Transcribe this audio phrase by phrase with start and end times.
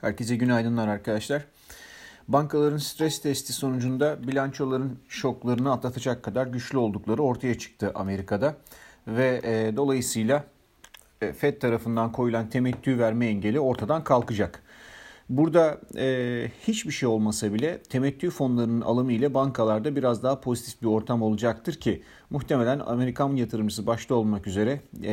[0.00, 1.44] Herkese günaydınlar arkadaşlar.
[2.28, 8.56] Bankaların stres testi sonucunda bilançoların şoklarını atlatacak kadar güçlü oldukları ortaya çıktı Amerika'da.
[9.06, 10.44] Ve e, dolayısıyla
[11.22, 14.62] e, Fed tarafından koyulan temettü verme engeli ortadan kalkacak.
[15.28, 20.86] Burada e, hiçbir şey olmasa bile temettü fonlarının alımı ile bankalarda biraz daha pozitif bir
[20.86, 25.12] ortam olacaktır ki muhtemelen Amerikan yatırımcısı başta olmak üzere e,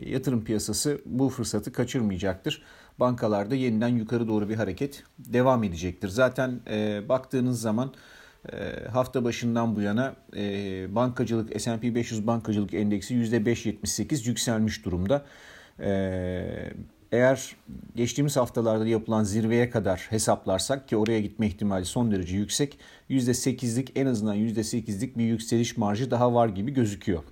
[0.00, 2.62] yatırım piyasası bu fırsatı kaçırmayacaktır.
[3.00, 6.08] Bankalarda yeniden yukarı doğru bir hareket devam edecektir.
[6.08, 7.92] Zaten e, baktığınız zaman
[8.52, 15.24] e, hafta başından bu yana e, bankacılık S&P 500 bankacılık endeksi %5.78 yükselmiş durumda.
[15.80, 16.72] E,
[17.12, 17.56] eğer
[17.96, 22.78] geçtiğimiz haftalarda yapılan zirveye kadar hesaplarsak ki oraya gitme ihtimali son derece yüksek
[23.10, 27.22] %8'lik en azından %8'lik bir yükseliş marjı daha var gibi gözüküyor.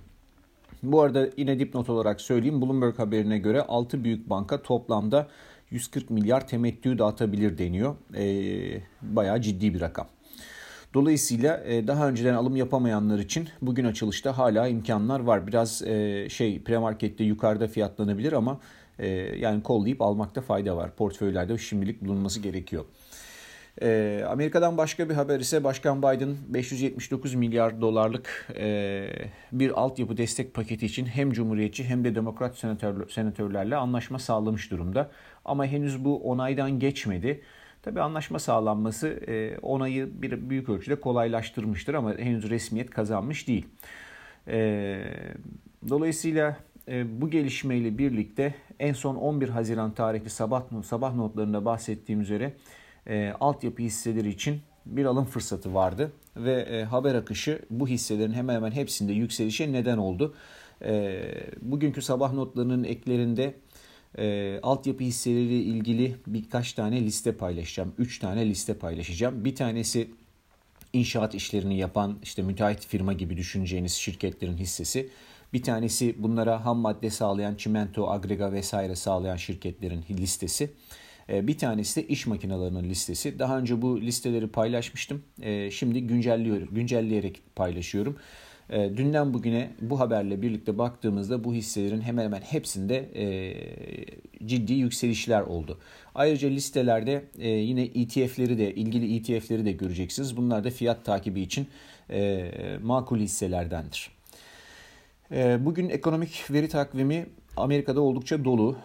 [0.83, 5.27] Bu arada yine dipnot olarak söyleyeyim Bloomberg haberine göre 6 büyük banka toplamda
[5.71, 7.95] 140 milyar temettü dağıtabilir deniyor.
[8.15, 10.07] E, bayağı ciddi bir rakam.
[10.93, 15.47] Dolayısıyla e, daha önceden alım yapamayanlar için bugün açılışta hala imkanlar var.
[15.47, 18.59] Biraz e, şey premarkette yukarıda fiyatlanabilir ama
[18.99, 20.95] e, yani kollayıp almakta fayda var.
[20.95, 22.85] Portföylerde şimdilik bulunması gerekiyor.
[23.81, 29.07] E, Amerika'dan başka bir haber ise Başkan Biden 579 milyar dolarlık e,
[29.51, 35.11] bir altyapı destek paketi için hem Cumhuriyetçi hem de Demokrat senatör, senatörlerle anlaşma sağlamış durumda.
[35.45, 37.41] Ama henüz bu onaydan geçmedi.
[37.81, 43.65] Tabii anlaşma sağlanması e, onayı bir büyük ölçüde kolaylaştırmıştır ama henüz resmiyet kazanmış değil.
[44.47, 44.99] E,
[45.89, 52.53] dolayısıyla e, bu gelişmeyle birlikte en son 11 Haziran tarihli sabah, sabah notlarında bahsettiğim üzere
[53.09, 58.55] e, altyapı hisseleri için bir alım fırsatı vardı ve e, haber akışı bu hisselerin hemen
[58.55, 60.35] hemen hepsinde yükselişe neden oldu.
[60.81, 61.21] E,
[61.61, 63.53] bugünkü sabah notlarının eklerinde
[64.17, 67.93] e, altyapı hisseleriyle ilgili birkaç tane liste paylaşacağım.
[67.97, 69.45] Üç tane liste paylaşacağım.
[69.45, 70.09] Bir tanesi
[70.93, 75.09] inşaat işlerini yapan işte müteahhit firma gibi düşüneceğiniz şirketlerin hissesi.
[75.53, 80.71] Bir tanesi bunlara ham madde sağlayan çimento, agrega vesaire sağlayan şirketlerin listesi.
[81.29, 83.39] Ee, bir tanesi de iş makinelerinin listesi.
[83.39, 85.23] Daha önce bu listeleri paylaşmıştım.
[85.41, 88.17] Ee, şimdi güncelliyorum, güncelleyerek paylaşıyorum.
[88.69, 93.55] Ee, dünden bugüne bu haberle birlikte baktığımızda bu hisselerin hemen hemen hepsinde e,
[94.45, 95.79] ciddi yükselişler oldu.
[96.15, 100.37] Ayrıca listelerde e, yine ETF'leri de ilgili ETF'leri de göreceksiniz.
[100.37, 101.67] Bunlar da fiyat takibi için
[102.09, 102.51] e,
[102.83, 104.11] makul hisselerdendir.
[105.59, 107.25] Bugün ekonomik veri takvimi
[107.59, 108.75] Amerika'da oldukça dolu.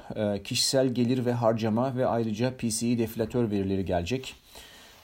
[0.45, 4.35] Kişisel gelir ve harcama ve ayrıca PCE deflatör verileri gelecek.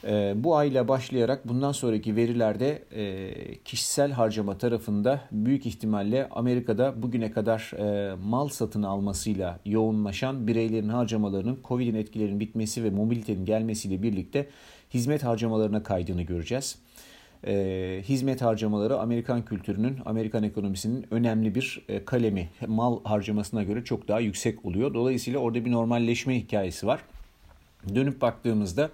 [0.05, 3.33] E, bu ayla başlayarak bundan sonraki verilerde e,
[3.65, 11.59] kişisel harcama tarafında büyük ihtimalle Amerika'da bugüne kadar e, mal satın almasıyla yoğunlaşan bireylerin harcamalarının
[11.65, 14.49] Covid'in etkilerinin bitmesi ve mobilitenin gelmesiyle birlikte
[14.95, 16.79] hizmet harcamalarına kaydığını göreceğiz.
[17.47, 22.49] E, hizmet harcamaları Amerikan kültürünün, Amerikan ekonomisinin önemli bir e, kalemi.
[22.67, 24.95] Mal harcamasına göre çok daha yüksek oluyor.
[24.95, 27.01] Dolayısıyla orada bir normalleşme hikayesi var.
[27.95, 28.91] Dönüp baktığımızda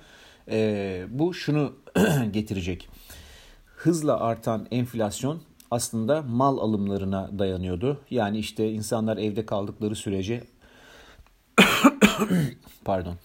[0.51, 1.73] e, bu şunu
[2.33, 2.89] getirecek.
[3.67, 5.41] Hızla artan enflasyon
[5.71, 8.01] aslında mal alımlarına dayanıyordu.
[8.11, 10.45] Yani işte insanlar evde kaldıkları sürece
[12.85, 13.17] pardon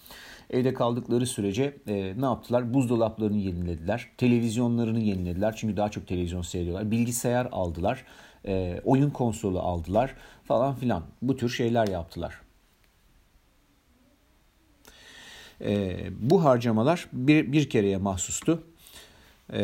[0.51, 2.73] evde kaldıkları sürece e, ne yaptılar?
[2.73, 6.91] Buzdolaplarını yenilediler, televizyonlarını yenilediler çünkü daha çok televizyon seyrediyorlar.
[6.91, 8.05] Bilgisayar aldılar,
[8.45, 11.03] e, oyun konsolu aldılar falan filan.
[11.21, 12.41] Bu tür şeyler yaptılar.
[15.61, 18.63] E, bu harcamalar bir, bir kereye mahsustu.
[19.53, 19.61] E,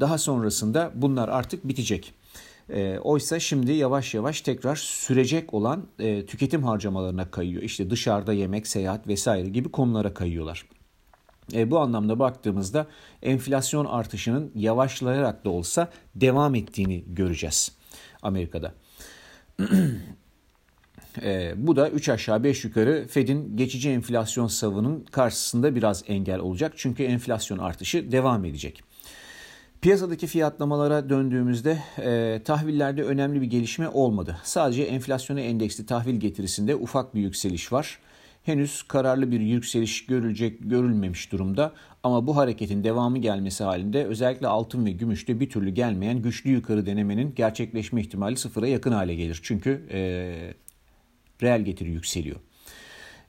[0.00, 2.14] daha sonrasında bunlar artık bitecek.
[2.70, 7.62] E, oysa şimdi yavaş yavaş tekrar sürecek olan e, tüketim harcamalarına kayıyor.
[7.62, 10.66] İşte dışarıda yemek, seyahat vesaire gibi konulara kayıyorlar.
[11.52, 12.86] E, bu anlamda baktığımızda
[13.22, 17.72] enflasyon artışının yavaşlayarak da olsa devam ettiğini göreceğiz
[18.22, 18.74] Amerika'da.
[21.22, 26.72] E, bu da 3 aşağı 5 yukarı Fed'in geçici enflasyon savının karşısında biraz engel olacak.
[26.76, 28.82] Çünkü enflasyon artışı devam edecek.
[29.84, 34.36] Piyasadaki fiyatlamalara döndüğümüzde e, tahvillerde önemli bir gelişme olmadı.
[34.44, 37.98] Sadece enflasyona endeksli tahvil getirisinde ufak bir yükseliş var.
[38.42, 41.72] Henüz kararlı bir yükseliş görülecek görülmemiş durumda
[42.02, 46.86] ama bu hareketin devamı gelmesi halinde özellikle altın ve gümüşte bir türlü gelmeyen güçlü yukarı
[46.86, 49.40] denemenin gerçekleşme ihtimali sıfıra yakın hale gelir.
[49.42, 50.00] Çünkü e,
[51.42, 52.36] reel getiri yükseliyor.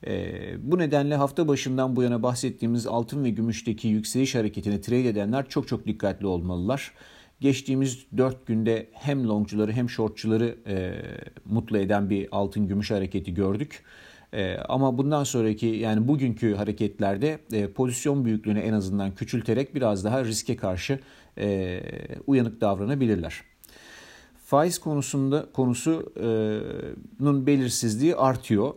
[0.07, 5.49] E, bu nedenle hafta başından bu yana bahsettiğimiz altın ve gümüşteki yükseliş hareketini trade edenler
[5.49, 6.93] çok çok dikkatli olmalılar.
[7.39, 10.93] Geçtiğimiz 4 günde hem longcuları hem shortçuları e,
[11.45, 13.83] mutlu eden bir altın gümüş hareketi gördük.
[14.33, 20.25] E, ama bundan sonraki yani bugünkü hareketlerde e, pozisyon büyüklüğünü en azından küçülterek biraz daha
[20.25, 20.99] riske karşı
[21.37, 21.81] e,
[22.27, 23.41] uyanık davranabilirler.
[24.45, 28.73] Faiz konusunda konusunun belirsizliği artıyor.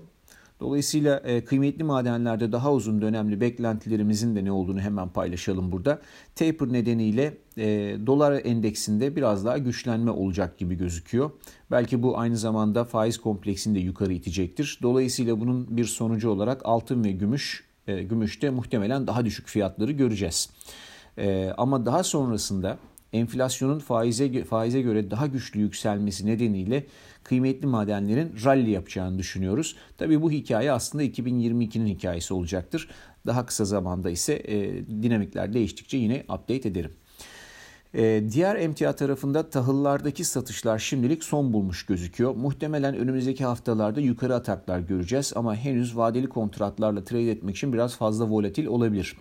[0.61, 6.01] Dolayısıyla e, kıymetli madenlerde daha uzun dönemli beklentilerimizin de ne olduğunu hemen paylaşalım burada.
[6.35, 11.31] Taper nedeniyle e, dolar endeksinde biraz daha güçlenme olacak gibi gözüküyor.
[11.71, 14.79] Belki bu aynı zamanda faiz kompleksini de yukarı itecektir.
[14.83, 20.51] Dolayısıyla bunun bir sonucu olarak altın ve gümüş, e, gümüşte muhtemelen daha düşük fiyatları göreceğiz.
[21.57, 22.79] Ama daha sonrasında
[23.13, 26.87] enflasyonun faize faize göre daha güçlü yükselmesi nedeniyle
[27.25, 29.77] kıymetli madenlerin rally yapacağını düşünüyoruz.
[29.99, 32.89] Tabii bu hikaye aslında 2022'nin hikayesi olacaktır.
[33.27, 36.93] Daha kısa zamanda ise e, dinamikler değiştikçe yine update ederim.
[37.95, 42.35] E, diğer emtia tarafında tahıllardaki satışlar şimdilik son bulmuş gözüküyor.
[42.35, 48.29] Muhtemelen önümüzdeki haftalarda yukarı ataklar göreceğiz ama henüz vadeli kontratlarla trade etmek için biraz fazla
[48.29, 49.17] volatil olabilir.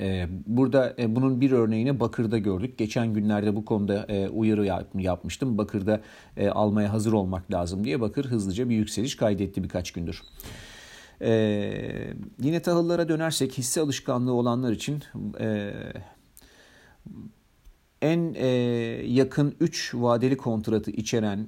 [0.00, 2.78] Ee, burada e, bunun bir örneğini Bakır'da gördük.
[2.78, 5.58] Geçen günlerde bu konuda e, uyarı yapmıştım.
[5.58, 6.00] Bakır'da
[6.36, 10.22] e, almaya hazır olmak lazım diye Bakır hızlıca bir yükseliş kaydetti birkaç gündür.
[11.22, 15.02] Ee, yine tahıllara dönersek hisse alışkanlığı olanlar için
[18.02, 18.34] en
[19.04, 21.46] yakın 3 vadeli kontratı içeren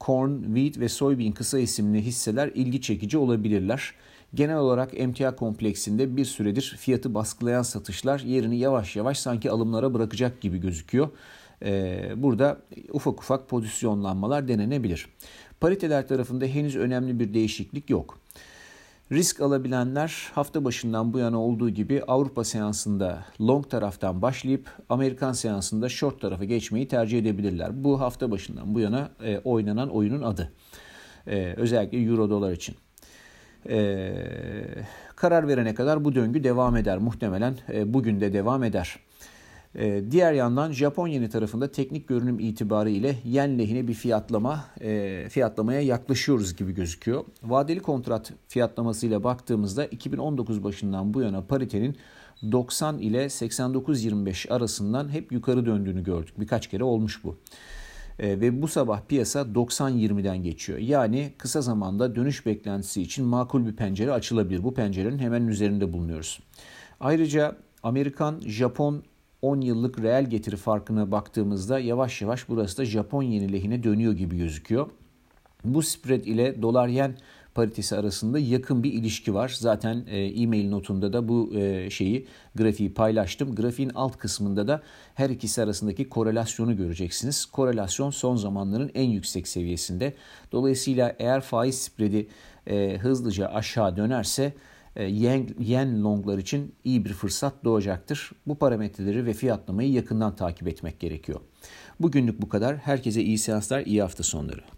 [0.00, 3.94] corn, wheat ve soybean kısa isimli hisseler ilgi çekici olabilirler.
[4.34, 10.40] Genel olarak emtia kompleksinde bir süredir fiyatı baskılayan satışlar yerini yavaş yavaş sanki alımlara bırakacak
[10.40, 11.08] gibi gözüküyor.
[11.62, 12.58] Ee, burada
[12.92, 15.06] ufak ufak pozisyonlanmalar denenebilir.
[15.60, 18.18] Pariteler tarafında henüz önemli bir değişiklik yok.
[19.12, 25.88] Risk alabilenler hafta başından bu yana olduğu gibi Avrupa seansında long taraftan başlayıp Amerikan seansında
[25.88, 27.84] short tarafa geçmeyi tercih edebilirler.
[27.84, 30.52] Bu hafta başından bu yana e, oynanan oyunun adı.
[31.26, 32.76] E, özellikle euro dolar için.
[33.68, 34.14] E,
[35.16, 36.98] karar verene kadar bu döngü devam eder.
[36.98, 38.98] Muhtemelen e, bugün de devam eder.
[39.74, 45.80] E, diğer yandan Japon yeni tarafında teknik görünüm itibariyle yen lehine bir fiyatlama e, fiyatlamaya
[45.80, 47.24] yaklaşıyoruz gibi gözüküyor.
[47.42, 51.96] Vadeli kontrat fiyatlamasıyla baktığımızda 2019 başından bu yana paritenin
[52.52, 56.34] 90 ile 89.25 arasından hep yukarı döndüğünü gördük.
[56.40, 57.36] Birkaç kere olmuş bu.
[58.18, 60.78] E, ve bu sabah piyasa 90-20'den geçiyor.
[60.78, 64.64] Yani kısa zamanda dönüş beklentisi için makul bir pencere açılabilir.
[64.64, 66.40] Bu pencerenin hemen üzerinde bulunuyoruz.
[67.00, 69.02] Ayrıca Amerikan, Japon
[69.42, 74.36] 10 yıllık reel getiri farkına baktığımızda yavaş yavaş burası da Japon yeni lehine dönüyor gibi
[74.36, 74.90] gözüküyor.
[75.64, 77.14] Bu spread ile dolar yen
[77.54, 79.56] paritesi arasında yakın bir ilişki var.
[79.58, 83.54] Zaten e, e-mail notunda da bu e, şeyi grafiği paylaştım.
[83.54, 84.82] Grafiğin alt kısmında da
[85.14, 87.46] her ikisi arasındaki korelasyonu göreceksiniz.
[87.46, 90.14] Korelasyon son zamanların en yüksek seviyesinde.
[90.52, 92.28] Dolayısıyla eğer faiz spreadi
[92.66, 94.54] e, hızlıca aşağı dönerse
[95.06, 98.30] yen, yen longlar için iyi bir fırsat doğacaktır.
[98.46, 101.40] Bu parametreleri ve fiyatlamayı yakından takip etmek gerekiyor.
[102.00, 102.76] Bugünlük bu kadar.
[102.76, 104.77] Herkese iyi seanslar, iyi hafta sonları.